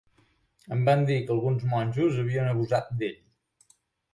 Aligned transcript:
Em 0.75 0.79
va 0.87 0.95
dir 1.09 1.17
que 1.27 1.35
alguns 1.35 1.67
monjos 1.73 2.17
havien 2.25 2.51
abusat 2.55 2.91
d'ell. 3.03 3.25